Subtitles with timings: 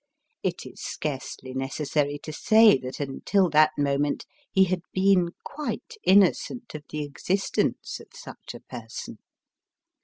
[0.41, 6.73] It is scarcely necessary to say that, until that moment, he had been quite innocent
[6.73, 9.19] of the existence of such a person.